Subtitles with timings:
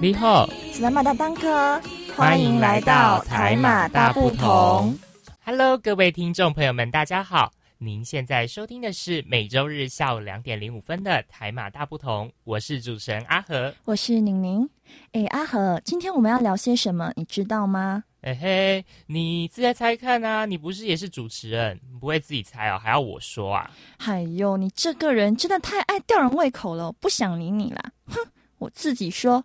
[0.00, 1.78] 你好，斯拉马大当哥，
[2.16, 4.98] 欢迎来到台马大不同。
[5.44, 7.52] Hello，各位听众朋友们，大家好。
[7.76, 14.66] 您现在收听的是每周日下午两点零五分的台马大不同，我是主持人阿和，我是宁宁。
[15.12, 17.12] 哎，阿和，今天我们要聊些什么？
[17.14, 18.04] 你知道吗？
[18.22, 20.46] 哎嘿，你自己猜看啊！
[20.46, 23.70] 你不是也是主持人，不会自己猜哦，还要我说啊？
[23.98, 27.92] 哎呦，你这个人真的太爱吊人胃口了，不想理你啦！
[28.06, 28.16] 哼，
[28.58, 29.44] 我自己说。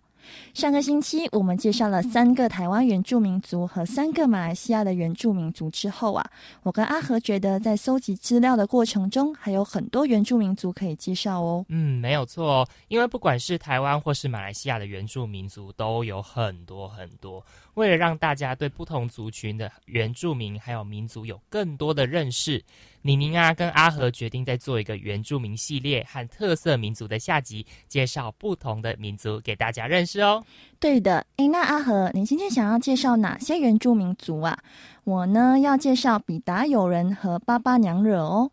[0.54, 6.24] 上个星期，我们介绍了三个台湾原住民族和三个马来西亚的原住民族之后啊，
[6.62, 11.66] 我跟阿和觉得在搜集资料的过程中，还有很多原住民族可以介绍哦。
[11.70, 17.44] 嗯，没有错哦，因为不管是台湾或是马来西亚的原住民族，都有很多很多。
[17.74, 22.62] 为了让大家对不同族群的原住民还有民族有更多的认识。
[23.04, 30.44] 宁宁啊，跟阿和决定再做一个原住民系列和特色民族的下集，介绍不同的民族给大家认识哦。
[30.78, 34.56] 对的，诶，那阿和，你今天想要介绍哪些原住民族啊？
[35.02, 38.52] 我呢要介绍比达友人和巴巴娘惹哦。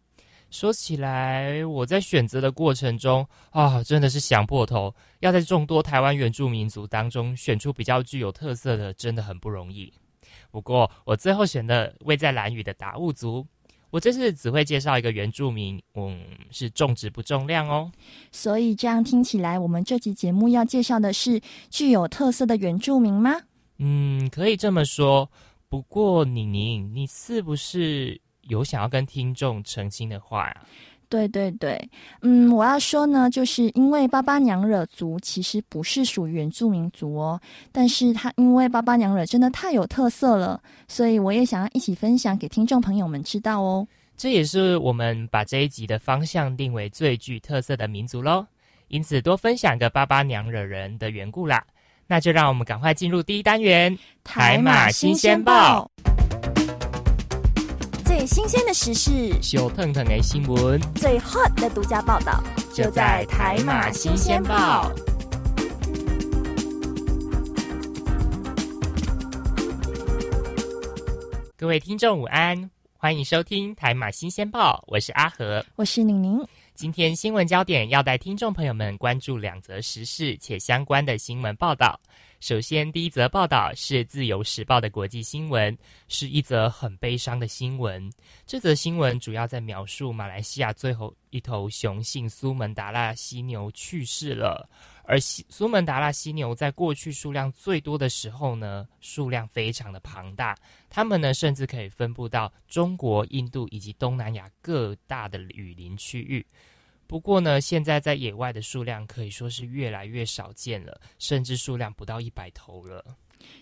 [0.50, 9.94] 说起来，我在选择的过程中啊，真的是想破头，要在众多台湾原住民族当中选出比较具有特色的，真的很不容易。
[10.50, 13.46] 不过，我最后选的位在兰屿的达悟族。
[13.92, 16.20] 我这次只会介绍一个原住民，嗯，
[16.52, 17.92] 是种植不重量哦。
[18.32, 23.36] 所以这样听起来，我们这集节目要介绍的是具有特色的原住民吗？
[23.78, 25.30] 嗯，可以这么说。
[25.70, 30.66] 不过宁宁，你是不是有想要跟听众澄清的话呀？
[31.10, 31.90] 对对对，
[32.22, 43.88] 嗯，我要说呢，就是因为巴巴娘惹族其实不是属于原住民族哦，但是它因为巴巴娘惹真的太有特色了，所以我也想要一起分享给听众朋友们知道哦。
[44.16, 48.46] 这也是我们把这一集的方向定为最具特色的民族喽，
[48.90, 51.64] 因此多分享个巴巴娘惹人的缘故啦。
[52.06, 55.90] 那就让我们赶快进入第一单元——台马新鲜报。
[58.30, 64.94] 最新鲜的时事，小腾腾的新闻，最 hot 的独家报道，就在台马新鲜报。
[71.58, 76.40] 各位听众午安，欢迎收听台马新鲜报，我是阿和，我是宁宁。
[76.76, 82.00] 今天新闻焦点要带听众朋友们关注两则时事且相关的新闻报道。
[82.40, 85.78] 首先，第一则报道是《自由时报》的国际新闻，
[86.08, 88.10] 是一则很悲伤的新闻。
[88.46, 94.70] 这则新闻主要在描述马来西亚最后一头雄性苏门答腊犀牛去世了。
[95.04, 100.58] 而苏门答腊犀牛在过去数量最多的时候呢，数量非常的庞大，
[100.90, 106.46] 它们呢甚至可以分布到中国、印度以及东南亚各大的雨林区域。
[107.10, 113.04] 不过呢，现在在野外的数量可以说是越来越少见了，甚至数量不到一百头了。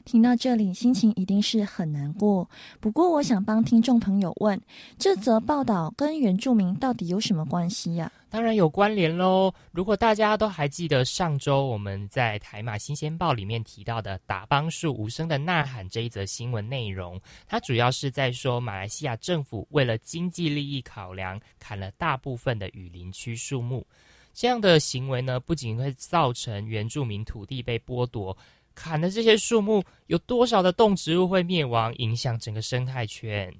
[0.06, 2.50] 听到这里，心情一定是很难过。
[2.80, 4.60] 不过，我想帮听众朋友问：
[4.98, 8.12] 这则报道跟原住民到底有什么关系呀？
[8.30, 9.54] 当然有关联喽！
[9.72, 23.86] 如果大家都还记得上周我们在台马新鲜报里面提到的“打帮树无声的呐喊”这一则新闻内容，它主要是在说马来西亚政府为了经济利益考量，砍了大部分的雨林区树木。
[24.34, 28.38] 这样的行为呢，不仅会造成原住民土地被剥夺。
[28.78, 33.52] 砍的这些树木，有多少的动植物会灭亡，影响整个生态圈？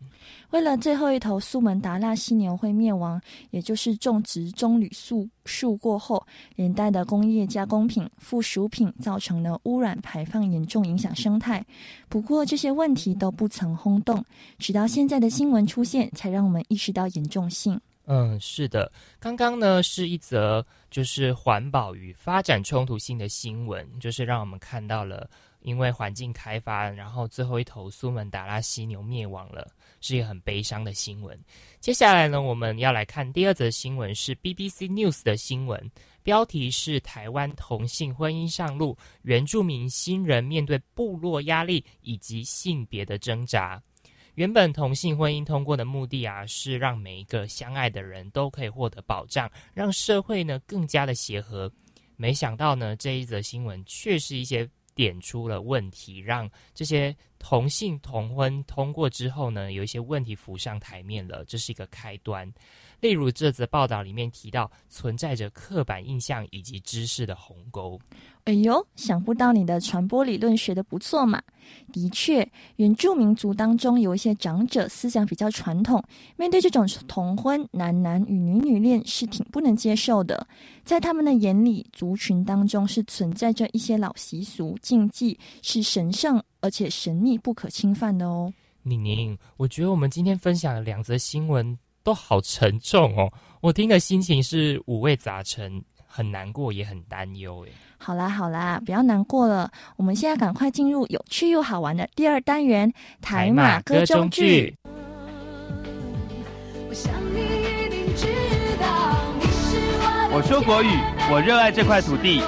[0.52, 3.20] 为了最后一头苏门答腊犀牛会灭亡，
[3.50, 6.24] 也就是种植棕榈树树过后，
[6.56, 11.66] 连带的工业加工品、附属品造成了污染排放，严重影响生态。
[12.08, 14.24] 不过这些问题都不曾轰动，
[14.60, 17.80] 直到现在的新闻出现，才让我们意识到严重性。
[18.06, 18.90] 嗯，是的，
[19.20, 25.30] 刚刚呢是一则就是环保与发展冲突性的新闻，就是让我们看到了
[25.60, 29.68] 因为环境开发，然后最后一头苏门答腊犀牛灭亡了，
[30.00, 31.38] 是一个很悲伤的新闻。
[31.80, 35.92] 接下来呢，我们要来看第二则新闻，是 BBC News 的新闻，
[36.24, 43.82] 标题是台湾同性婚姻上路，原住民新人面对部落压力以及性别的挣扎。
[44.38, 51.72] 原本同性婚姻通过的目的啊，是让每一个相爱的人都可以获得保障，让社会呢更加的协和。
[52.18, 57.16] 没想到呢，这一则新闻却是一些点出了问题，让这些
[57.50, 62.46] 同性同婚通过之后呢，有一些问题浮上台面了，这是一个开端。
[63.00, 67.98] 例如这则报道里面提到，存在着刻板印象以及知识的鸿沟。
[68.44, 71.42] 哎呦，想不到你的传播理论学的不错嘛！
[71.94, 72.46] 的确，
[72.76, 76.04] 原住民族当中有一些长者思想比较传统，
[76.36, 80.46] 面对这种同婚男男与女女恋是挺不能接受的。
[80.84, 88.54] 在他们的眼里，族群当中是存在着一些老习俗禁忌，是神圣而且神秘不可侵犯的哦。
[88.84, 91.78] 宁宁，我觉得我们今天分享的两则新闻。
[92.04, 97.72] 都好沉重哦，我听的心情是五味杂陈，很难过也很担忧诶。
[97.98, 102.90] 好啦好啦，不要难过了，我们现在赶快进入有趣又好玩的第二单元——
[103.22, 104.74] 台马歌中剧。
[110.32, 110.88] 我说国语，
[111.30, 112.42] 我热爱这块土地。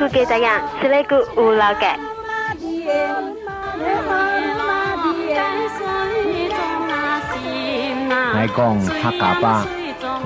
[0.00, 1.98] 这样古给这样，吃了个无老改。
[8.32, 9.66] 爱讲客家话，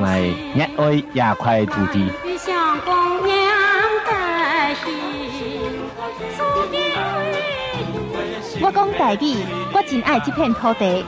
[0.00, 0.20] 爱
[0.54, 2.08] 热爱亚块土地。
[8.60, 11.04] 我讲台语，我真爱这片土地。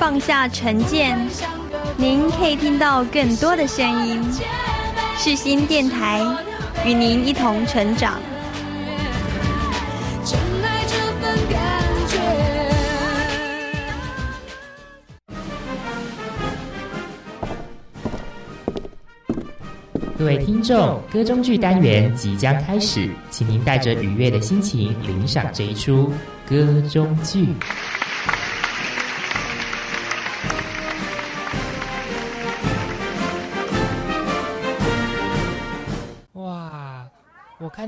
[0.00, 1.14] 放下成见。
[1.98, 4.18] 您可以听到更多的声音，
[5.18, 6.24] 世新电台
[6.86, 8.18] 与您一同成长。
[20.18, 26.10] 各位听众，歌中剧单元即将开始，请您带着愉悦的心情领赏这一出
[26.48, 27.48] 歌中剧。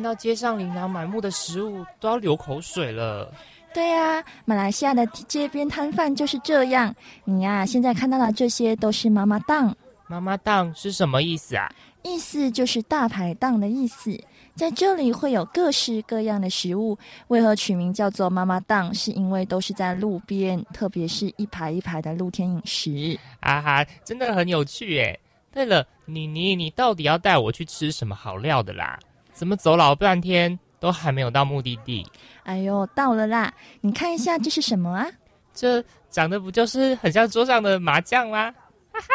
[0.02, 3.32] 看到街上琳琅满目的食物，都要流口水了。
[3.72, 6.92] 对呀，马来西亚的街边摊贩就是这样。
[7.22, 9.72] 你呀，现在看到的这些都是妈妈档。
[10.08, 11.72] 妈妈档是什么意思啊？
[12.02, 14.20] 意思就是大排档的意思。
[14.56, 16.98] 在这里会有各式各样的食物。
[17.28, 18.92] 为何取名叫做妈妈档？
[18.92, 23.16] 是因为都是在路边，特别是一排一排的露天饮食。
[23.38, 25.20] 啊哈，真的很有趣耶！
[25.52, 28.98] 对了，妮妮，你到底要带我去吃什么好料的啦？
[29.42, 32.06] 怎么走老半天都还没有到目的地？
[32.44, 33.52] 哎呦，到了啦！
[33.80, 35.04] 你看一下这是什么啊？
[35.52, 38.54] 这长得不就是很像桌上的麻将吗？
[38.92, 39.08] 哈哈，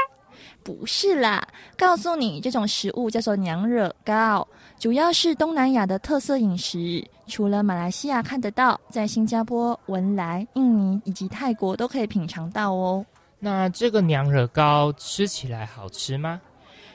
[0.66, 1.42] 不是啦！
[1.78, 4.46] 告诉你，这种食物叫做娘惹糕，
[4.78, 7.02] 主要是东南亚的特色饮食。
[7.26, 13.06] 除了马来西亚看得到，在新加坡、文莱、印尼以及泰国都可以品尝到哦。
[13.40, 16.42] 那这个娘惹糕吃起来好吃吗？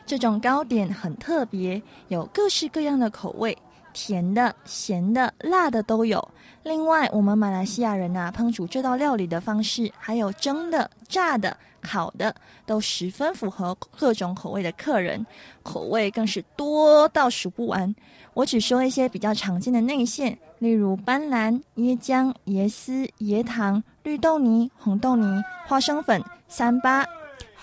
[0.04, 3.56] 这种糕点很特别，有各式各样的口味，
[3.93, 6.26] 甜的、咸的、辣的都有。
[6.64, 12.34] 另外，我们马来西亚人呐，烹煮这道料理的方式，还有蒸的、炸的、烤的，
[12.67, 15.24] 都十分符合各种口味的客人，
[15.62, 17.94] 口味更是多到数不完。
[18.34, 27.05] 我只说一些比较常见的内馅，例如斑斓、椰浆、椰丝、椰糖、绿豆泥、红豆泥、花生粉、三八。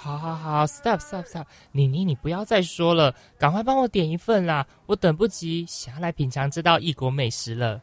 [0.01, 7.81] 好好好，stop stop stop，妮妮你不要再说了，赶快帮我点一份啦，我等不及想要来品尝这道异国美食了，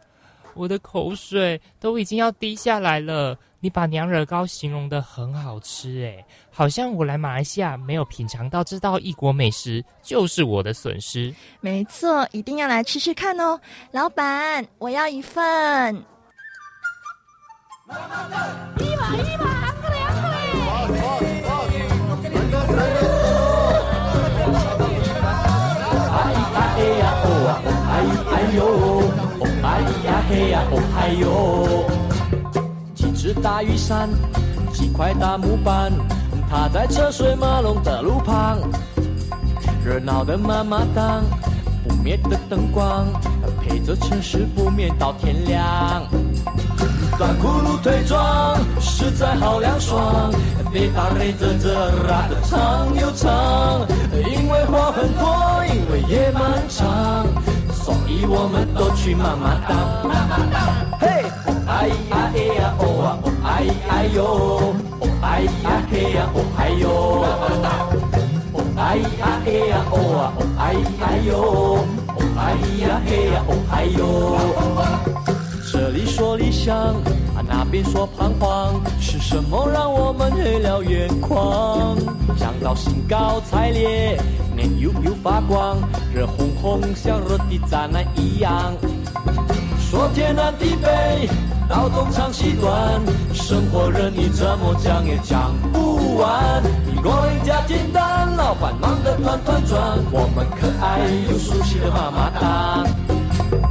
[0.54, 3.38] 我的口水都已经要滴下来了。
[3.60, 11.34] 你把娘惹糕形容的很好吃，诶，好像我来马来西亚没有品尝到这道异国美食就是我的损失。
[11.60, 15.94] 没错，一定要来吃吃看哦，老板，我要一份。
[17.86, 19.66] 一把一把。
[19.96, 21.65] 哟，哦哎呀嘿呀，哦嗨哟！
[32.94, 34.08] 几只大雨伞，
[34.72, 35.92] 几块大木板，
[36.50, 38.58] 踏在车水马龙的路旁。
[39.84, 41.24] 热闹的妈妈档，
[41.86, 43.06] 不灭的灯光，
[43.60, 46.04] 陪着城市不眠到天亮。
[47.18, 50.30] 短裤露腿装，实在好凉爽。
[50.70, 51.72] 别打累着这
[52.06, 57.26] 拉的长又长，因为话很多，因为夜漫长。
[57.72, 59.76] 所以我们都去妈妈档，
[61.00, 61.94] 嘿，哦哎呀
[62.34, 63.48] 哎呀哦啊哦哎
[63.88, 64.20] 哎哟，
[65.00, 66.84] 哦哎呀嘿呀哦哎哟，
[68.52, 70.62] 哦哎呀哎呀哦啊哦哎
[71.00, 71.32] 哎哟，
[72.08, 72.40] 哦哎
[72.82, 73.96] 呀嘿呀哦哎哟。
[75.78, 76.74] 这里说理想，
[77.34, 81.94] 那那边说彷徨，是什么让我们黑了眼眶？
[82.34, 84.18] 想到兴高采烈，
[84.56, 85.76] 脸悠悠发光，
[86.14, 88.72] 热烘烘像热的炸奶一样。
[89.78, 91.28] 说天南地北，
[91.68, 92.98] 到东长西短，
[93.34, 96.62] 生活任你怎么讲也讲不完。
[96.90, 103.15] 一个人家简单，老板忙得团团转，我们可爱又熟悉的妈妈档。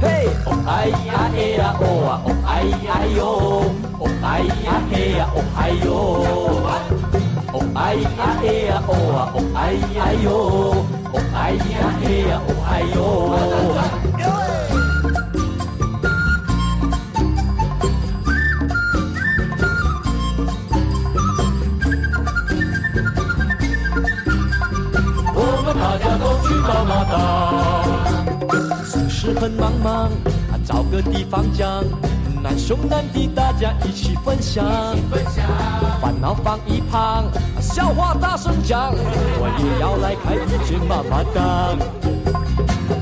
[0.00, 2.50] 嘿，哦哎呀哎呀哦啊哦哎
[2.84, 3.20] 呀哟，
[3.98, 4.26] 哦哎
[4.64, 5.88] 呀嘿呀哦嗨哟，
[7.52, 8.04] 哦哎呀
[8.42, 9.58] 哎呀哦啊哦哎
[9.96, 10.26] 呀哟，
[11.12, 11.60] 哦哎呀
[12.00, 12.96] 嘿呀哦嗨哟。
[25.38, 27.14] 我们大家都去妈妈档，
[27.84, 27.85] 此
[29.26, 30.08] 时很忙忙，
[30.64, 31.82] 找个地方讲，
[32.40, 34.64] 难兄难弟大家一起分享，
[36.00, 37.24] 烦恼放一旁，
[37.60, 41.76] 笑话大声讲，我也要来开一间妈妈档。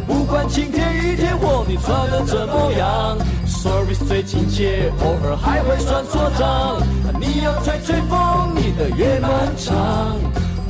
[0.07, 6.81] 不管晴天雨天或你穿的怎么样，service 最亲切，偶尔还会算错账。
[7.21, 9.77] 你要吹吹风，你的夜漫长，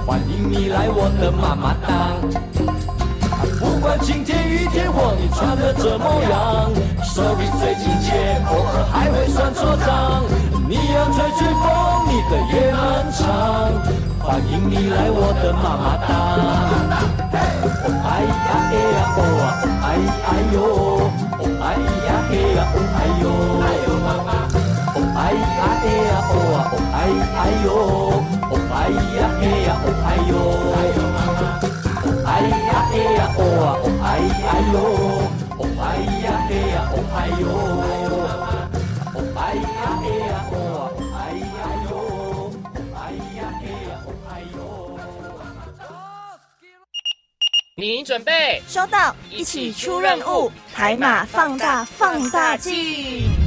[0.05, 3.04] 欢迎你来我的妈妈档。
[3.65, 6.71] 不管晴天雨天或你穿的怎么样
[7.03, 8.13] 手里最亲切，
[8.51, 10.23] 偶尔还会算错账。
[10.69, 11.65] 你要吹吹风，
[12.07, 13.25] 你的夜漫长，
[14.21, 16.13] 欢迎你来我的妈妈档。
[17.33, 19.45] 哎呀哎呀哦啊
[19.83, 19.87] 哎
[20.29, 20.94] 哎哟，
[34.75, 34.81] 哎哟，
[35.57, 35.87] 哦哎
[36.25, 37.47] 呀嘿呀哦嗨哟，
[39.15, 39.63] 哦哎呀
[40.03, 41.17] 哎呀哦啊哦哎
[41.63, 42.51] 哎哟，哦
[42.99, 42.99] 哎
[43.37, 44.59] 呀嘿呀哦哎哟。
[47.77, 53.44] 您准备收到，一起出任务，台马放大放大镜。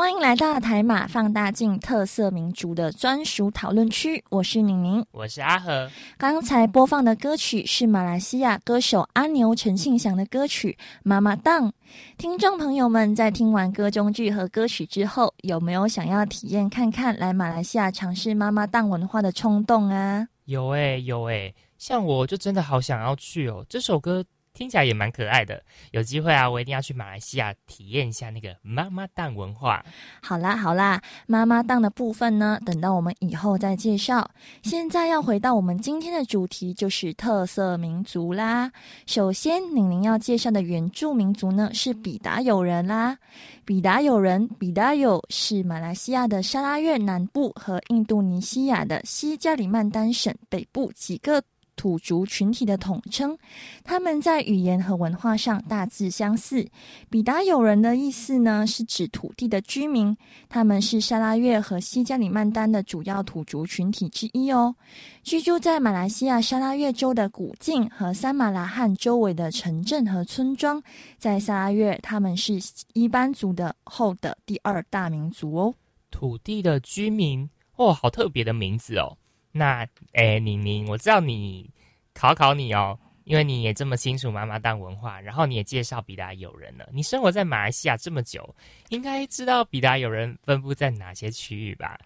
[0.00, 5.04] 欢迎来到台马放大镜特色民族的专属讨论区，我是宁宁。
[5.12, 11.68] 我是阿和，刚才播放的歌曲是马来西亚歌手阿牛陈庆祥的歌曲《妈妈档》。
[12.16, 20.26] 听众朋友们在听完歌中剧和歌曲之后，有没有想要体验看看来马来西亚尝试妈妈档文化的冲动啊？
[20.46, 23.62] 有诶、有诶、像我就真的好想要去哦。
[23.68, 29.84] 这首歌听起来也蛮可爱的，有机会啊，我一定要去马来西亚体验一下那个妈妈档文化。
[30.20, 34.28] 好啦好啦，妈妈档的部分呢，等到我们以后再介绍。
[34.62, 38.70] 现在要回到我们今天的主题，就是特色民族啦。
[39.06, 43.16] 首先，宁宁要介绍的原住民族呢是比达友人啦。
[43.64, 51.40] 比达友人，比达友是马来西亚的沙拉越南部和印度尼西亚的西加里曼丹省北部几个
[51.80, 53.38] 土族群体的统称。
[53.82, 56.68] 他们在语言和文化上大致相似。
[57.08, 60.14] 比达友人的意思呢，是指土地的居民，
[60.50, 64.76] 他们是沙拉越和西加里曼丹的主要土族群体之一哦。
[65.22, 70.82] 居住在马来西亚沙拉越州的古晋和三马拉汉周围的城镇和村庄，
[71.16, 72.60] 在沙拉越，他们是
[72.92, 75.74] 伊班族的后的第二大民族哦。
[76.10, 79.16] 土地的居民哦，好特别的名字哦。
[79.52, 81.68] 那诶，宁宁，我知道你
[82.14, 86.88] 考考你哦，因为你也这么清楚妈妈档文化，然后你也介绍比达友人了。
[86.92, 88.54] 你生活在马来西亚这么久，
[88.90, 91.98] 应该知道比达友人分布在哪些区域吧？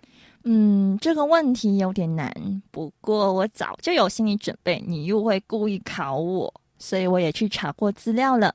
[0.44, 2.30] 嗯，这个问题有点难，
[2.70, 8.54] 不过我早就有心理准备，你又会故意考我，所以我也去查过资料了。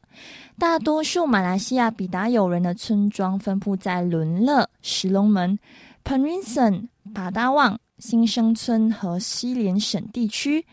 [0.60, 5.58] 大多数马来西亚比达友人的村庄分布在伦勒、石龙门、
[6.04, 10.66] Penrison、巴达旺、新生村和西连省地区。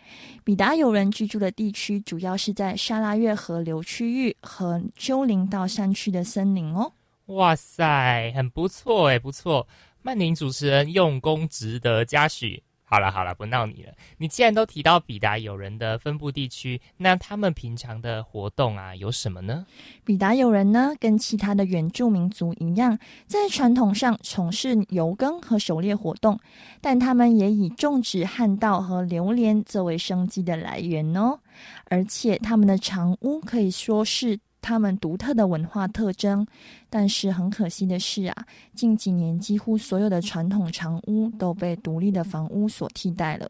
[0.43, 6.93] 比达友人居住的地区主要是在沙拉越河流区域和丘陵到山区的森林哦。
[7.27, 9.67] 哇塞，很不错诶，不错。
[10.03, 12.63] 曼宁主持人用功值得嘉许。
[12.89, 13.93] 好了好了，不闹你了。
[14.19, 19.67] 你既然都提到比达友人的分布地区，那他们平常的活动啊有什么呢？
[20.05, 26.39] 比达友人呢，跟其他的原住民族一样，在传统上从事油耕和狩猎活动，
[26.81, 31.41] 但他们也以种植旱稻和榴莲作为生计的来源哦。
[31.87, 36.45] 而且他们的长屋可以说是他们独特的文化特征。
[36.91, 43.49] 但是很可惜的是啊，近几年几乎所有的传统长屋都被独立的房屋所替代了。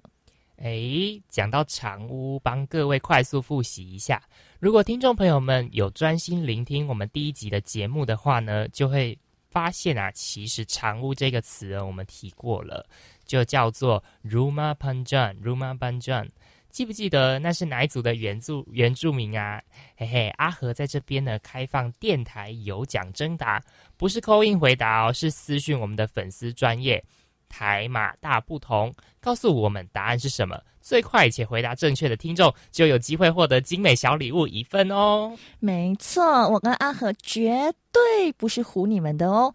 [0.59, 4.23] 诶，讲到长屋，帮各位快速复习一下。
[4.59, 9.19] 如果听众朋友们有专心聆听我们第一集的节目的话呢，就会
[9.51, 12.87] 发现啊，其实长屋这个词我们提过了，
[13.27, 16.29] 就叫做 Ruma Panjan，Ruma Panjan。
[16.77, 19.63] 记不记得那是哪一组的原住原住民啊？
[19.97, 23.63] 嘿嘿，阿和在这边呢，开放电台有奖征答，
[23.97, 27.03] 不是扣印回答哦，是私讯我们的粉丝专业
[27.49, 35.35] 台马大不同，告诉我们答案是什么，最快且回答正确的听众就有机会获得精美小礼物一份哦。
[35.59, 39.51] 没错，我跟阿和绝对不是唬你们的哦。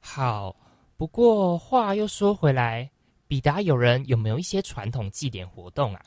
[0.00, 0.56] 好，
[0.96, 2.90] 不过话又说回来。
[3.34, 6.00] 比达友人有没有一些传统祭典活动啊？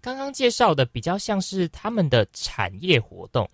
[0.00, 3.46] 刚刚介绍的比较像是他们的产业活动，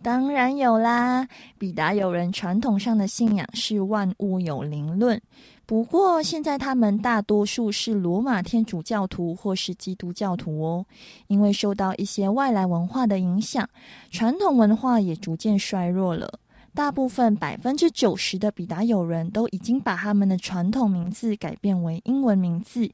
[0.00, 1.26] 当然有啦。
[1.58, 5.20] 比达友人传统上的信仰是万物有灵论，
[5.66, 10.86] 不过现在他们大多数是罗马天主教徒或是基督教徒哦。
[11.26, 13.68] 因为受到一些外来文化的影响，
[14.12, 16.38] 传统文化也逐渐衰弱了。
[16.78, 22.88] 大部分百分之九十的比达友人都已经把他们的传统名字改变为英文名字，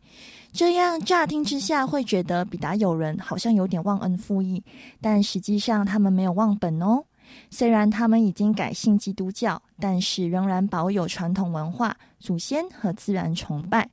[0.52, 4.64] 这样乍听之下会觉得比达友人好像有点忘恩负义，
[5.02, 7.04] 但实际上他们没有忘本哦。
[7.50, 13.86] 虽然他们已经改信基督教，但是仍然保有传统文化、祖先和自然崇拜。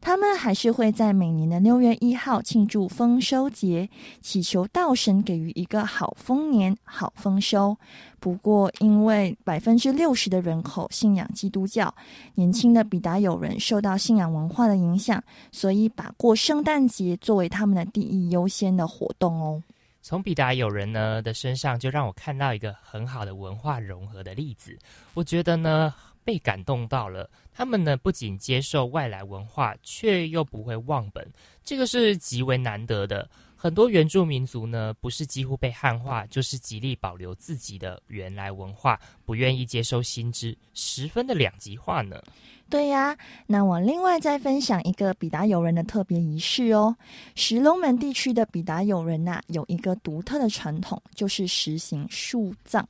[0.00, 3.88] 他们还是会在每年的六月一号庆祝丰收节，
[4.20, 7.76] 祈求道神给予一个好丰年、好丰收。
[8.20, 11.94] 不过，因为百分之六十的人口信仰基督教，
[12.34, 15.22] 年轻的比达友人受到信仰文化的影响，
[15.52, 19.62] 所以把过圣诞节作为他们的第一优先的活动哦。
[20.02, 24.76] 从比达友人呢的身上，就让我看到一个很好的文化融合的例子。
[25.14, 25.94] 我觉得呢。
[26.28, 31.26] 被感动到了，他们呢不仅接受外来文化，却又不会忘本，
[31.64, 33.26] 这个是极为难得的。
[33.56, 42.22] 很多原住民族呢，不是几乎被汉化，就是极力保留自己的原来文化，不愿意接收新知，十分的两极化呢。
[42.68, 46.94] 对呀，那我另外再分享一个比达友人的特别仪式哦。
[47.36, 52.86] 石龙门地区的比达友人呐，有一个独特的传统，就是实行树葬。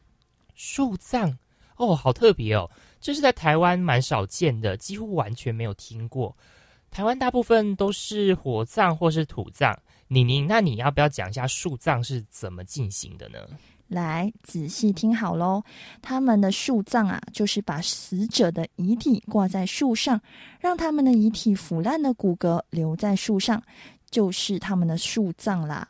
[0.56, 1.38] 树葬
[1.76, 2.68] 哦，好特别哦。
[3.00, 6.36] 这是在台湾蛮少见的，几乎完全没有听过。
[6.90, 9.78] 台湾大部分都是火葬或是土葬。
[10.08, 13.38] 宁宁，那你要不要讲一下树葬是怎么进行的呢？
[13.88, 15.62] 来，仔细听好喽。
[16.00, 20.20] 他们的树葬啊，就是把死者的遗体挂在树上，
[20.60, 23.62] 让他们的遗体腐烂的骨骼留在树上，
[24.10, 25.86] 就是他们的树葬啦。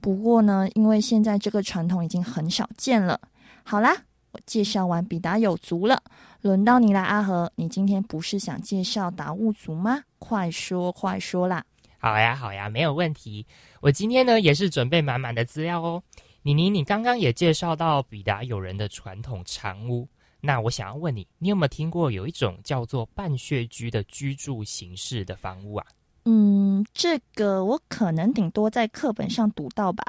[0.00, 3.18] 不过呢，因为现在这个传统已经很少见了。
[3.62, 3.96] 好啦，
[4.32, 6.02] 我介绍完比达有族了。
[6.42, 10.02] 轮到你了，阿和，你今天不是想介绍达悟族吗？
[10.18, 11.64] 快说快说啦！
[11.98, 13.46] 好呀好呀，没有问题。
[13.80, 16.02] 我今天呢也是准备满满的资料哦。
[16.42, 20.08] 妮妮，你刚刚也介绍到比达友人的传统长屋，
[20.40, 25.86] 那我想要问你，你有没有听过有一种叫做半穴居的居住形式的房屋啊？
[26.24, 30.02] 嗯，这个我可能顶多在课本上读到吧，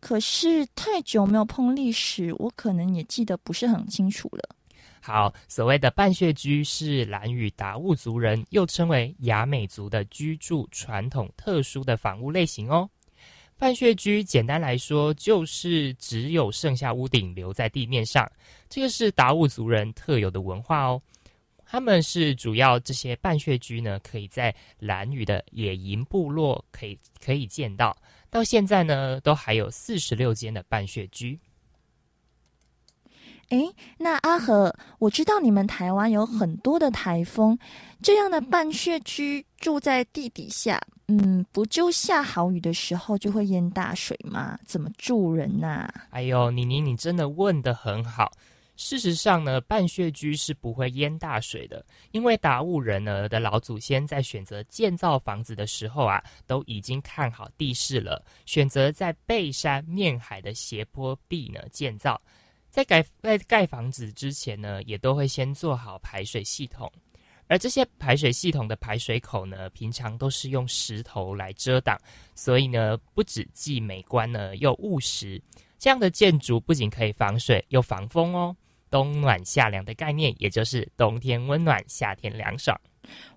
[0.00, 4.50] 可是太久没有碰历史，我可能也记得不是很清楚了。
[5.00, 12.88] 好，所谓的半穴居是兰屿达悟族人，又称为雅美族的居住传统特殊的房屋类型哦。
[13.56, 18.30] 半穴居简单来说，就是只有剩下屋顶留在地面上，
[18.68, 21.00] 这个是达悟族人特有的文化哦。
[21.64, 27.96] 他们是主要这些半穴居呢，可以在兰屿的野营部落可以可以见到，
[28.30, 31.38] 到现在呢，都还有四十六间的半穴居。
[33.48, 33.58] 哎，
[33.96, 37.58] 那阿和，我知道你们台湾有很多的台风，
[38.02, 44.58] 这样的半穴居住在地底下，嗯，不就下好雨的时候就会淹大水吗？
[44.66, 45.88] 怎么住人呐？
[46.10, 48.30] 哎呦，妮妮，你真的问得很好。
[48.76, 62.20] 事实上呢，半穴居是不会淹大水的，因为达悟人呢的老祖先在选择建造房子的时候啊，都已经看好地势了，选择在背山面海的斜坡壁呢建造。
[62.78, 66.88] 在盖在盖房子之前呢，也都会先做好排水系统，
[67.48, 71.98] 而这些排水系统的排水口呢，平常都是用石头来遮挡，
[72.36, 75.42] 所以呢，不止既美观呢，又务实。
[75.76, 78.56] 这样的建筑不仅可以防水，又防风哦，
[78.92, 82.80] 冬暖夏凉的概念，也就是冬天温暖，夏天凉爽。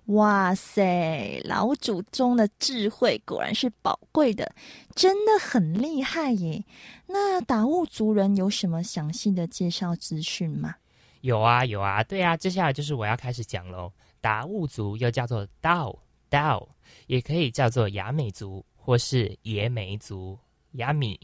[0.06, 4.52] 哇塞，老祖宗的智慧果然是宝贵的，
[4.94, 6.64] 真的很厉害耶！
[7.06, 10.74] 那达悟族人有什么详细的介绍资讯吗？
[11.20, 13.92] 有啊，有啊，对啊，接下来就是我要开始讲喽。
[14.20, 15.96] 达悟族又叫做道
[16.30, 16.68] Dao，
[17.06, 20.38] 也可以叫做雅美族或是野美族
[20.72, 21.18] 雅米。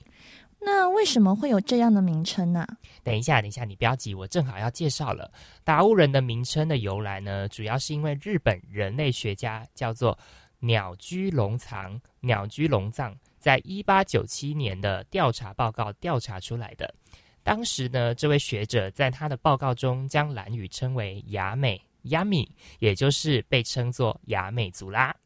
[0.70, 2.66] 那为什么会有这样的名称呢？
[3.02, 5.32] 等一下，等一下，你不要急，我正好要介绍了
[5.64, 10.16] 达悟人的名称的由来呢，主要是因为日本人类学家叫做
[10.60, 16.94] 鸟居龙藏、鸟居龙藏，在一八九七年的调查报告调查出来的。
[17.42, 25.16] 当时呢，这位学者在他的报告中将兰语称为雅美、雅米，也就是被称作雅美族啦。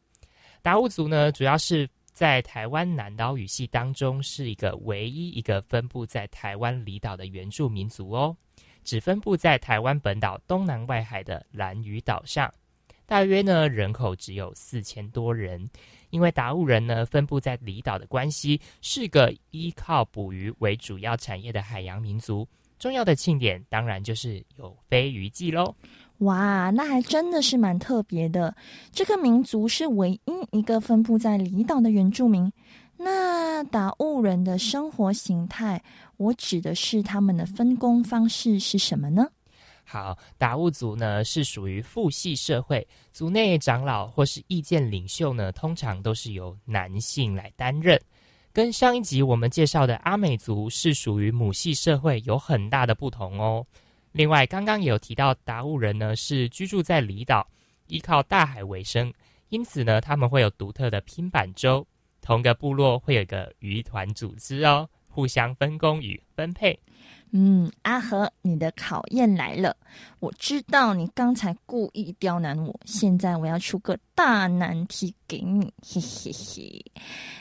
[0.63, 1.89] 达悟族呢，主要是。
[2.13, 8.37] 在台湾南岛语系当中，是一个唯一一个分布在台湾离岛的原住民族哦，
[8.85, 12.53] 只分布在台湾本岛东南外海的兰屿岛上，
[13.07, 15.69] 大约呢人口只有四千多人。
[16.11, 22.47] 因为达悟人呢分布在离岛的关系，是个依靠捕鱼为主要产业的海洋民族。
[22.79, 25.75] 重要的庆典当然就是有飞鱼季喽。
[26.23, 28.55] 哇，那还真的是蛮特别的。
[28.93, 32.51] 这个民族是唯一一个分布在离岛的原住民。
[32.97, 35.83] 那达悟人的生活形态，
[36.19, 39.27] 我指的是他们的分工方式是什么呢？
[39.85, 48.01] 好，达悟族呢是属于父系社会，族内长老或是意见领袖呢，通常都是由男性来担任。
[48.53, 53.67] 跟上一集我们介绍的阿美族是属于母系社会，有很大的不同哦。
[54.13, 57.49] 另外，刚刚有提到达悟人呢，是居住在离岛，
[57.89, 59.13] 依靠大海为生，
[59.49, 61.87] 因此呢，他们会有独特的拼板舟，
[62.21, 66.79] 同个部落会有个渔团组织哦，互相分工与分配。
[67.35, 69.75] 嗯，阿和，你的考验来了。
[70.21, 76.85] 我知道你刚才故意刁难我，现在我要出个大难题给你， 嘿嘿嘿。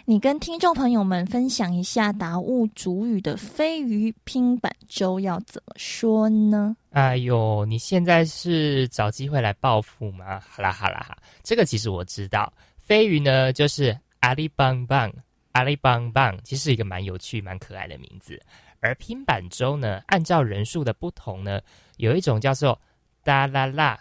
[0.05, 6.75] 你跟听众朋友们分享一下达悟主语的飞鱼拼板舟要怎么说呢？
[6.91, 10.41] 哎呦，你现在是找机会来报复吗？
[10.49, 15.11] 好啦好啦哈，这个其实我知道，飞鱼呢就是阿里邦邦，
[15.51, 18.41] 阿里邦邦，其实是一个蛮有趣、蛮可爱的名字。
[18.81, 21.61] 而拼板舟呢，按照人数的不同呢，
[21.97, 22.79] 有一种叫做
[23.23, 23.97] 哒啦啦，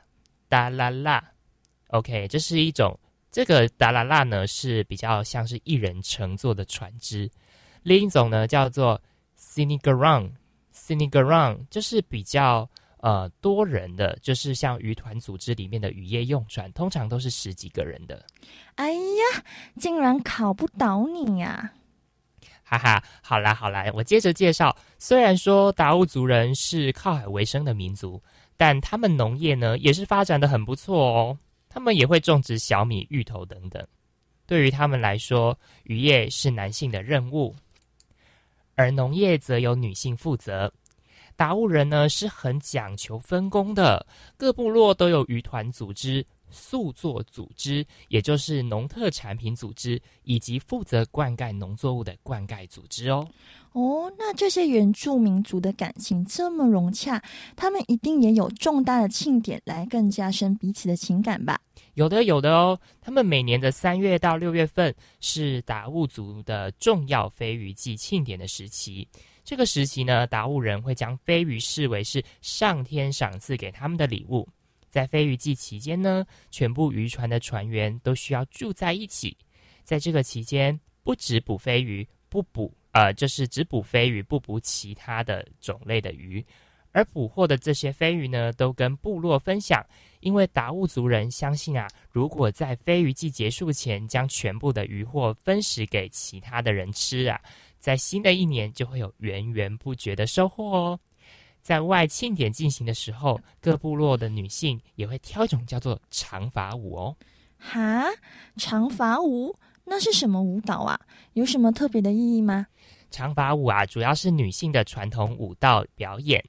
[0.49, 1.33] 哒啦啦
[1.89, 2.99] ，OK，这是一种
[3.31, 7.31] 这个哒啦啦呢是比较像是一人乘坐的船只，
[7.83, 9.01] 另一种呢叫做
[9.39, 10.33] sinigaron
[10.75, 12.69] sinigaron，就是比较
[13.01, 18.25] 呃多人的，就是像渔团组织里面的渔业用船，通常都是十几个人的。
[18.77, 19.45] 哎呀，
[19.77, 21.71] 竟然考不倒你呀！
[22.71, 24.77] 哈哈，好啦好啦，我接着介绍。
[24.97, 28.23] 虽然说达悟族人是靠海为生的民族，
[28.57, 31.37] 但他们农业呢也是发展的很不错哦。
[31.69, 33.85] 他们也会种植小米、芋头等等。
[34.47, 37.53] 对于他们来说，渔业是男性的任务，
[38.77, 40.73] 而农业则由女性负责。
[41.35, 44.07] 达悟人呢是很讲求分工的，
[44.37, 46.25] 各部落都有渔团组织。
[46.51, 53.27] 塑作组织，也就是农特产品组织，以及负责灌溉农作物的灌溉组织哦。
[53.73, 57.23] 哦，那这些原住民族的感情这么融洽，
[57.55, 61.61] 他们一定也有重大的庆典来更加深彼此的情感吧？
[61.95, 62.79] 有的，有的哦。
[63.01, 69.07] 他们每年的三月到六月份是达悟族的重要飞鱼季庆典的时期。
[69.45, 74.47] 这个时期呢，达悟人会将飞鱼视为是上天赏赐给他们的礼物。
[74.91, 79.37] 在飞鱼季期间呢，全部渔船的船员都需要住在一起。
[79.83, 86.45] 在这个期间，不只捕飞鱼，不捕呃，就是只捕飞鱼，不捕其他的种类的鱼。
[86.93, 89.85] 而捕获的这些飞鱼呢，都跟部落分享，
[90.19, 97.41] 因为达悟族人相信啊，如果在飞鱼季结束前将全部的渔获分食给其他的人吃啊，
[97.79, 101.01] 在新的一年就会有源源不绝的收获哦。
[101.61, 107.17] 在外庆典进行的时候，各部落的女性也会跳一种叫做长发舞哦。
[107.59, 108.05] 哈，
[108.57, 110.99] 长发舞那是什么舞蹈啊？
[111.35, 112.67] 有什么特别的意义吗？
[113.11, 116.43] 长发舞啊，主要是女性的传统舞蹈表演。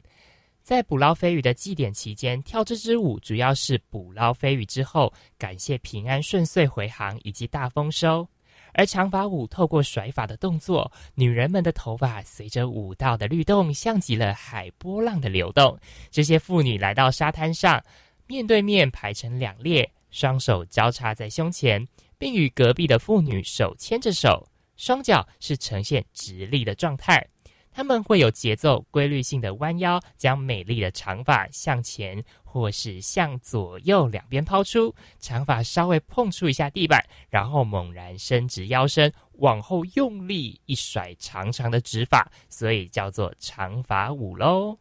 [0.64, 8.28] 在捕捞飞鱼的祭典期间，跳这支舞主要是捕捞飞鱼之后，感谢平安顺遂回航以及大丰收。
[8.74, 15.78] 而长发舞透过甩发的动作，女人们的头发随着舞蹈的律动，像极了海波浪的流动。
[16.10, 17.84] 这些妇女来到沙滩上，
[18.28, 27.28] 面对面排成两列，双手交叉在胸前，并与隔壁的妇女手牵着手，双脚是呈现直立的状态。
[27.72, 44.78] 他们会有节奏、规律性的弯腰，将美丽的长发向前或是向左右两边抛出，长发稍微碰触一下地板，然后猛然伸直腰身，往后用力一甩长长的直发，所以叫做长发舞喽。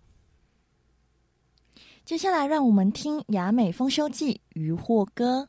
[2.04, 5.48] 接下来，让我们听《雅美丰收季渔获歌》。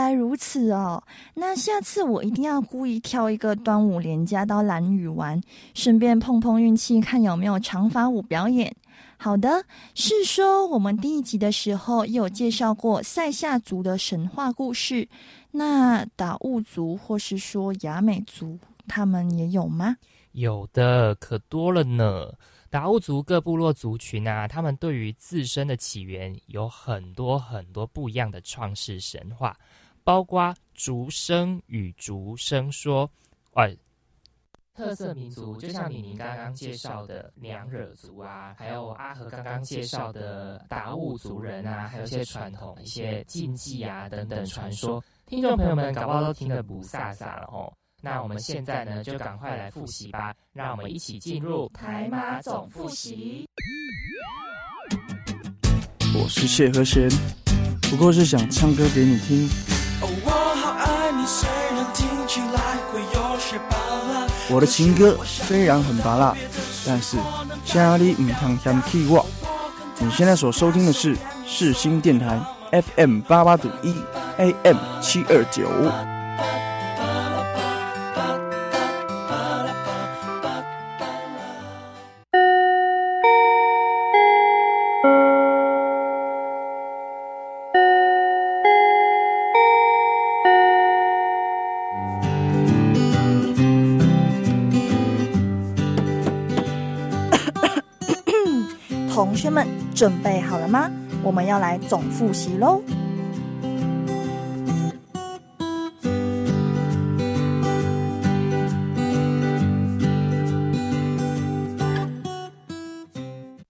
[0.00, 1.02] 来如此哦。
[1.34, 5.40] 那下次我一定要故意挑一个端午连假到蓝屿玩，
[5.74, 8.74] 顺便碰碰运气，看有没有长发舞表演。
[9.16, 9.62] 好的，
[9.94, 15.06] 是说我们第一集的时候也有介绍过塞夏族的神话故事，
[15.50, 18.58] 那达悟族或是说雅美族，
[18.88, 19.94] 他们也有吗？
[20.32, 22.32] 有的，可多了呢。
[22.70, 29.56] 达悟族各部落族群啊，他们对于自身的起源有很多很多不一样的创世神话，
[30.02, 33.08] 包括竹声与竹声说，
[33.52, 33.76] 哎，
[34.74, 47.72] 特色民族就像李宁刚刚介绍的娘惹族啊，还有阿和刚刚介绍的达悟族人啊，还有一些传统、一些禁忌啊等等传说，听众朋友们搞不好都听得不飒飒了哦。
[48.02, 50.34] 那我们现在呢，就赶快来复习吧。
[50.54, 53.46] 让我们一起进入台马总复习。
[56.14, 57.08] 我是谢和弦，
[57.90, 59.46] 不过是想唱歌给你听。
[64.52, 66.34] 我的情歌虽然很拔辣，
[66.86, 67.16] 但是
[67.64, 69.24] 家里唔通嫌弃我。
[69.98, 72.40] 你现在所收听的是世新电台
[72.96, 73.94] FM 八八点一
[74.38, 76.19] AM 七二九。
[99.20, 100.90] 同学们准备好了吗？
[101.22, 102.80] 我们要来总复习喽。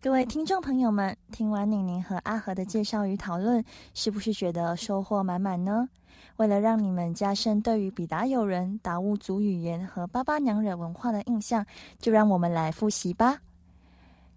[0.00, 5.88] 各位听众朋友们，听完宁宁和阿和的介绍与讨论，是不是觉得收获满满呢？
[6.36, 11.66] 为了让你们加深对于比达友人、达悟族语言和巴巴娘惹文化的印象，
[11.98, 13.40] 就让我们来复习吧。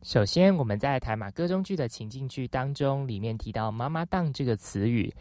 [0.03, 5.11] 首先，我们在台马歌中剧的情境剧当中，里面提到“妈妈档”这个词语，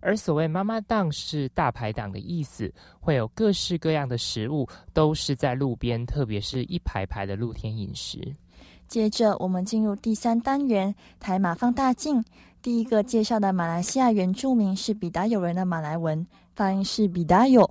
[0.00, 8.20] 而所谓“妈妈档”是大排档的意思，会有各式各样的食物，都是在路边，特别是一排排的露天饮食。
[8.88, 12.22] 接着，我们进入第三单元——台马放大镜。
[12.60, 16.26] 第一个介绍的马来西亚原住民是比达友人的马来文，
[16.56, 17.68] 发音是比达友。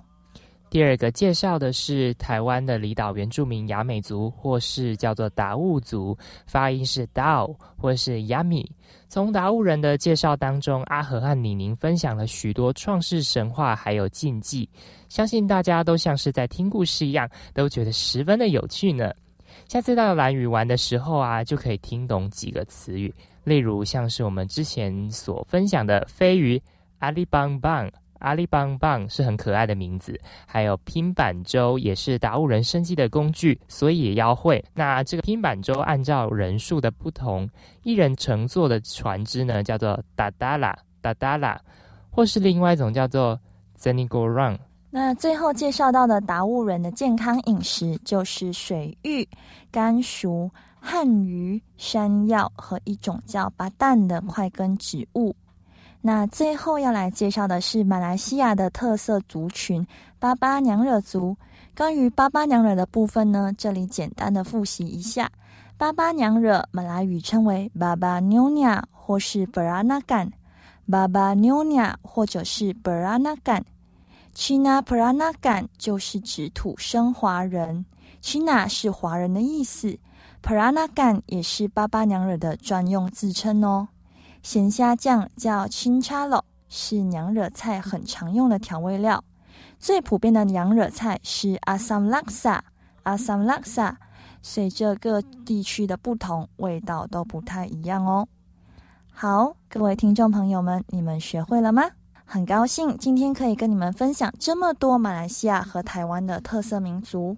[0.71, 8.65] 第二个介绍的是台湾的离岛原住民雅美族，或是叫做达悟族，发音是 Dao 或是 Yami。
[9.09, 14.69] 从达悟人的介绍当中，阿和和李宁分享了许多创世神话，还有禁忌，
[15.09, 19.13] 相信大家都像是在听故事一样，都觉得十分的有趣呢。
[19.67, 26.61] 下次到蓝屿玩的时候啊，就可以听懂几个词语，例如像是我们之前所分享的飞鱼
[26.99, 27.91] 阿里邦邦。
[28.21, 34.63] 阿里邦邦是很可爱的名字，还有拼板舟也是达悟人生计的工具，所以也要会。
[34.73, 37.49] 那这个拼板舟按照人数的不同，
[37.83, 41.59] 一人乘坐的船只呢叫做达达拉达达拉，
[42.09, 43.39] 或是另外一种叫做
[43.79, 44.57] Zenigorang。
[44.89, 49.27] 那最后介绍到的达悟人的健康饮食就是水域、
[49.71, 55.33] 甘薯、汉鱼、山药和一种叫巴旦的块根植物。
[56.01, 59.85] 那最后要来介绍的是马来西亚的特色族群
[60.17, 61.37] 巴巴娘惹族。
[61.77, 65.29] 关于巴巴娘惹的部分呢，这里简单的复习一下：
[65.77, 70.31] 巴巴娘惹马来语称为巴巴妞亚或是 Beranagan，
[70.89, 73.61] 巴巴妞亚或者是 Beranagan。
[74.33, 77.85] China Peranagan 就是指土生华人
[78.21, 79.97] ，China 是华人的意思
[80.41, 83.87] ，Peranagan 也是巴巴娘惹的专用自称哦。
[84.43, 89.23] 咸虾酱叫青叉肉，是娘惹菜很常用的调味料。
[89.79, 92.63] 最普遍的娘惹菜是阿桑拉萨，
[93.03, 93.97] 阿桑拉萨。
[94.41, 98.27] 随着各地区的不同，味道都不太一样哦。
[99.11, 101.83] 好，各位听众朋友们，你们学会了吗？
[102.25, 107.37] 很高兴今天可以跟你们分享这么多马来西亚和台湾的特色民族。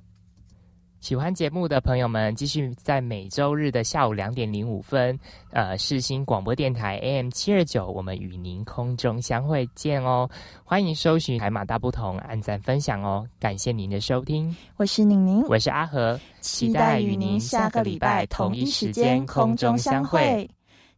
[1.04, 5.20] 喜欢节目的朋友们，继续在每周日的下午两点零五分，
[5.52, 10.30] 呃，世新广播电台 AM 七二九，我们与您空中相会见哦。
[10.64, 13.28] 欢迎搜寻海马大不同，按赞分享哦。
[13.38, 20.50] 感谢您的收听，我是宁宁，我是阿和，期待与您下个礼拜同一时间空中相会。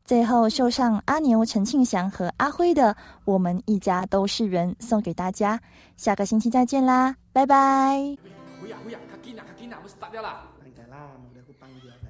[0.03, 2.93] 最后，送上阿牛、陈庆祥和阿辉的
[3.25, 5.59] 《我们一家都是人》送给大家，
[5.97, 8.15] 下个星期再见啦，拜拜。
[10.05, 10.43] 杀掉啦！
[10.63, 12.05] 等下啦，冇得去放掉噻。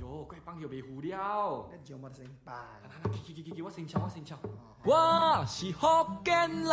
[0.00, 1.68] 哟，快放掉被糊掉。
[1.72, 1.76] 得
[2.14, 2.54] 先办。
[2.80, 4.36] 来来，去去去去，我先敲，我先敲。
[4.84, 5.88] 我是福
[6.24, 6.70] 建人，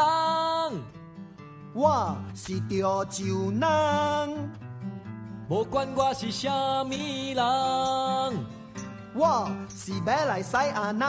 [1.73, 4.51] 我是潮州人，
[5.49, 7.43] 不管我是虾米人，
[9.15, 11.01] 我是要来西亚人。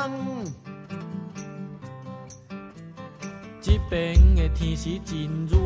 [3.61, 5.59] 这边的天是真热。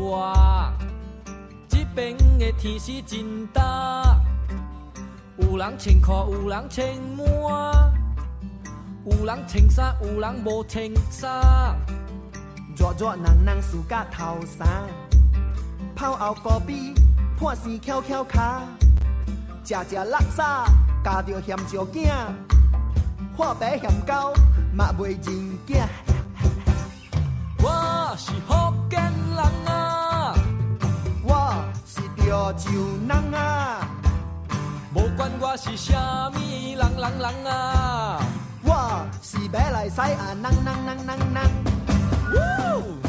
[1.97, 4.21] 这边的天是真大，
[5.37, 6.87] 有人穿裤，有人穿
[7.41, 7.91] 袜，
[9.03, 11.75] 有人穿衫，有人无穿衫。
[12.75, 14.67] 热热人人输甲头衫，
[15.95, 16.93] 泡后高比
[17.35, 18.61] 破生翘翘脚，
[19.63, 20.43] 食食垃圾
[21.03, 22.11] 加着咸椒镜，
[23.35, 24.35] 画白咸狗
[24.71, 25.77] 嘛袂认惊。
[27.59, 28.31] 我是
[32.47, 32.71] 潮州
[33.09, 33.85] 人啊，
[34.93, 38.21] 无管我是啥物人人人啊，
[38.63, 43.06] 我是要来西亚人人人人人。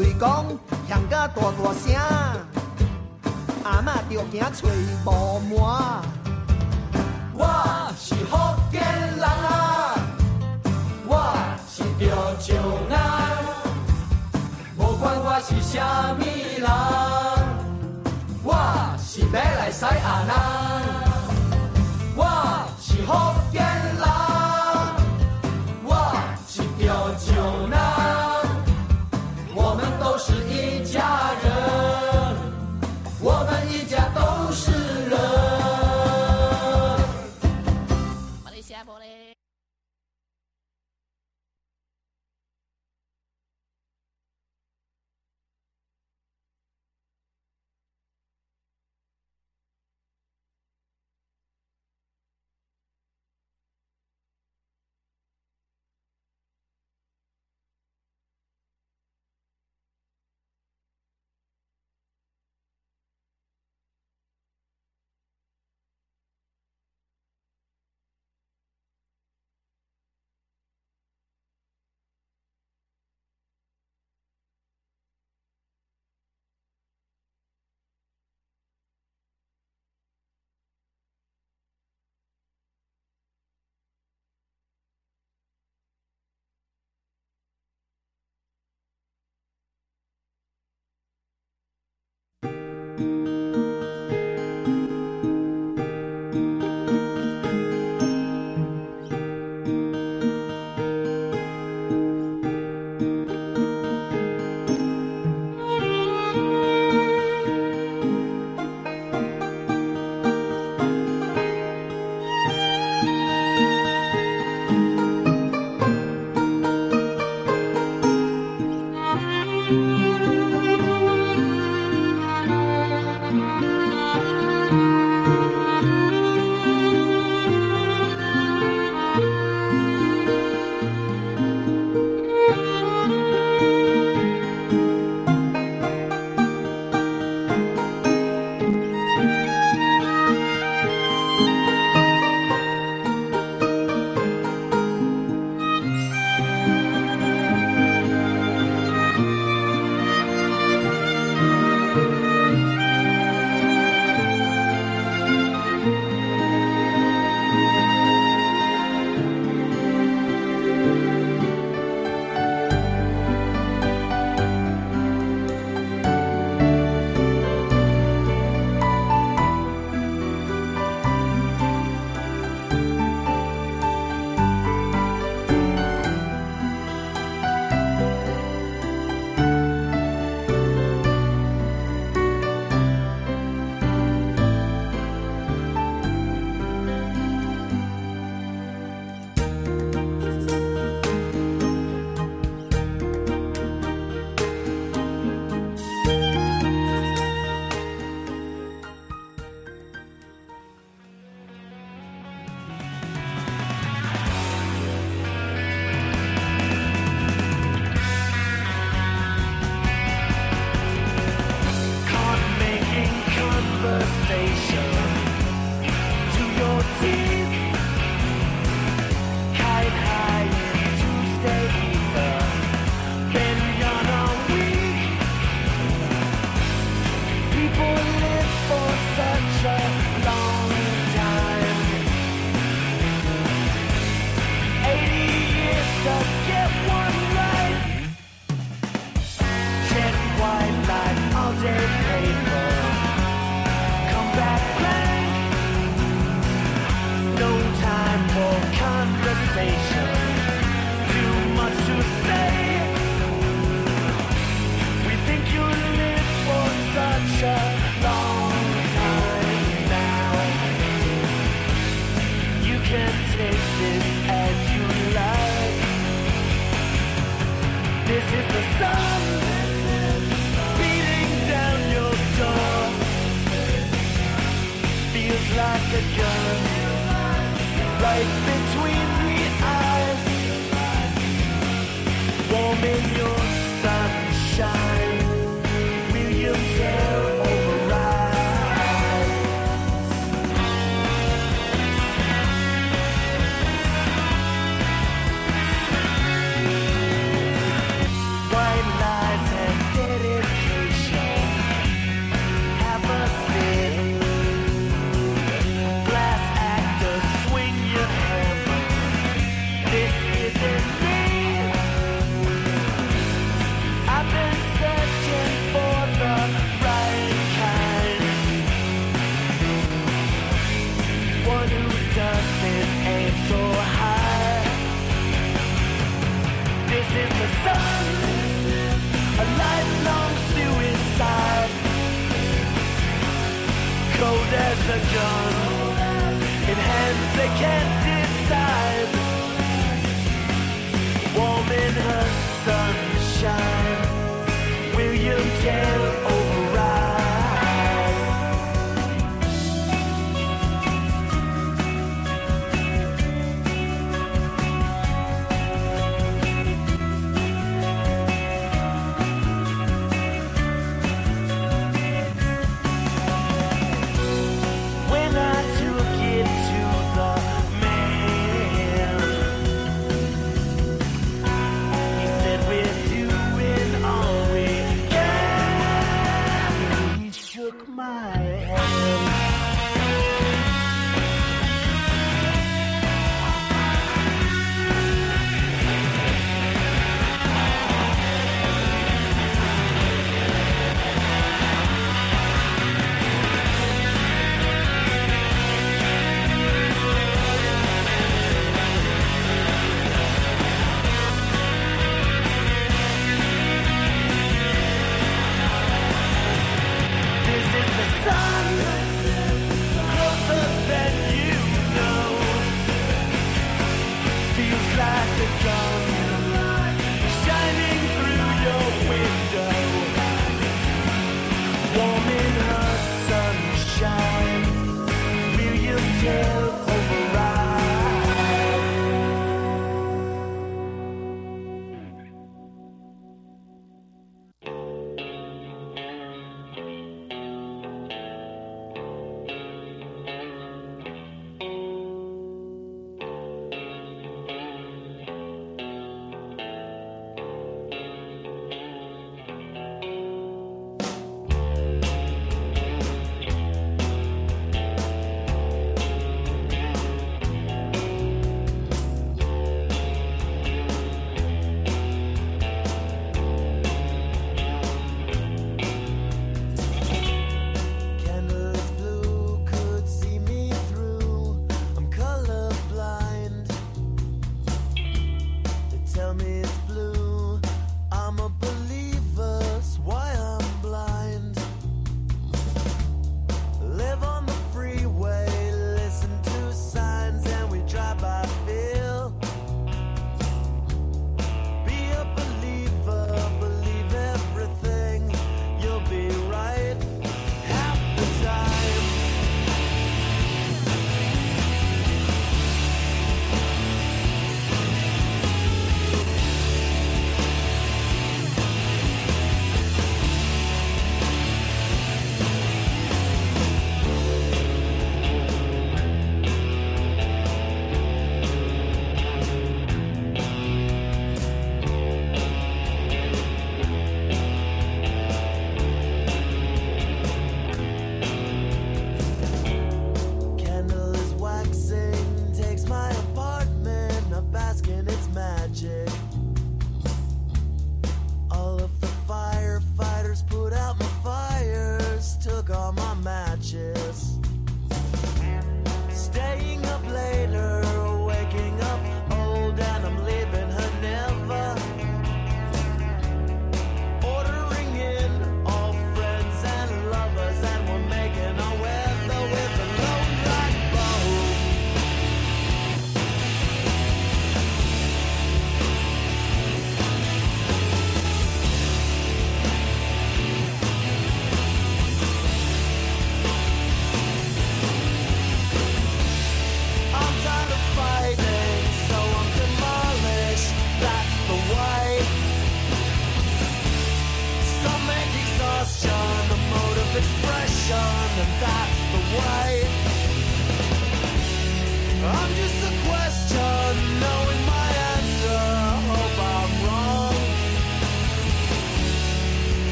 [0.00, 0.58] 雷公
[0.88, 1.94] 响甲大大声，
[3.64, 4.66] 阿嬷着惊找
[5.04, 6.02] 无满。
[7.34, 7.44] 我
[7.98, 8.32] 是福
[8.72, 9.94] 建人啊！
[11.06, 11.12] 我
[11.68, 12.08] 是潮
[12.40, 12.48] 州
[12.88, 12.98] 人，
[14.78, 16.18] 无管我是啥物
[16.58, 16.66] 人，
[18.42, 18.48] 我
[18.98, 20.34] 是要来西安人，
[22.16, 22.24] 我
[22.80, 23.12] 是福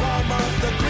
[0.00, 0.87] up of the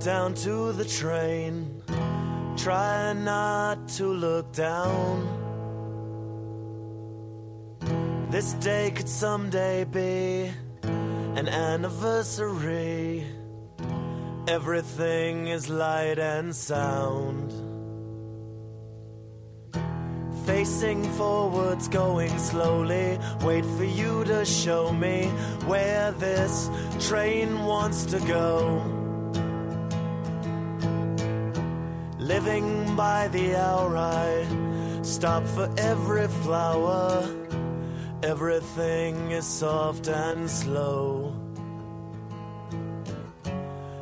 [0.00, 1.82] down to the train,
[2.56, 5.26] trying not to look down.
[8.30, 10.50] This day could someday be
[10.82, 13.26] an anniversary.
[14.46, 17.52] Everything is light and sound.
[20.46, 23.18] Facing forwards, going slowly.
[23.42, 25.26] Wait for you to show me
[25.66, 26.70] where this
[27.00, 28.97] train wants to go.
[32.28, 34.46] Living by the hour, I
[35.00, 37.26] stop for every flower.
[38.22, 41.32] Everything is soft and slow.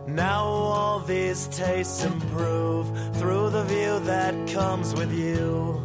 [0.09, 5.81] Now all these tastes improve through the view that comes with you.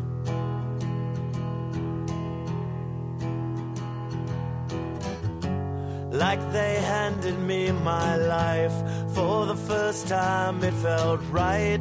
[6.10, 8.74] Like they handed me my life
[9.14, 11.80] for the first time, it felt right.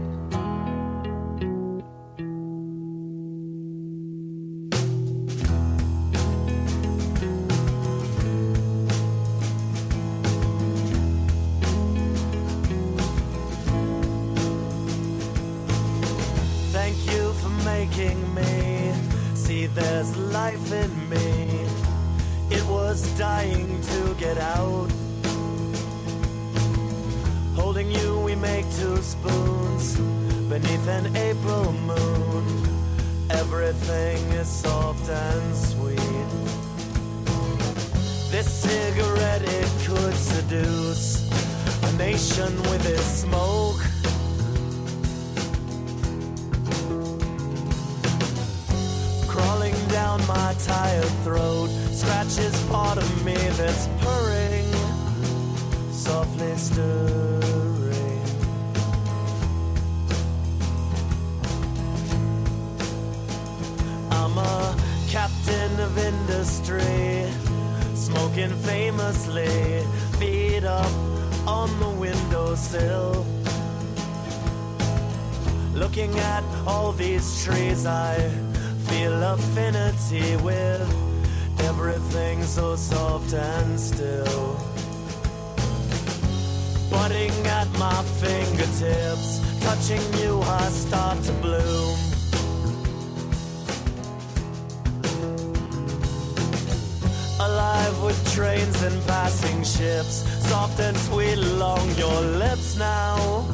[99.65, 103.45] Ships, soft and sweet along your lips now.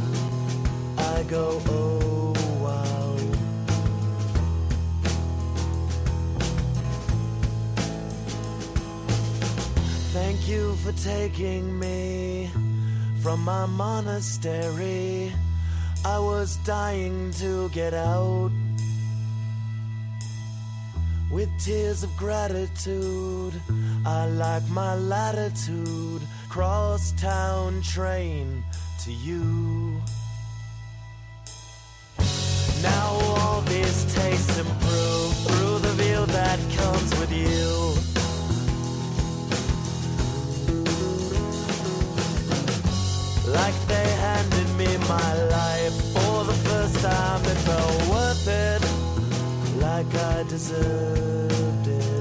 [0.99, 3.17] I go, oh wow.
[10.13, 12.51] Thank you for taking me
[13.23, 15.33] from my monastery.
[16.05, 18.53] I was dying to get out.
[21.31, 23.55] With tears of gratitude,
[24.07, 26.23] I like my latitude.
[26.49, 28.63] Cross town train
[29.03, 30.01] to you.
[32.83, 37.97] Now all these tastes improve through the view that comes with you.
[43.49, 47.41] like they handed me my life for the first time.
[47.45, 48.83] It felt worth it,
[49.81, 52.16] like I deserved it.